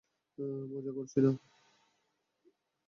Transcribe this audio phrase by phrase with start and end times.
[0.71, 1.31] মজা করছি না।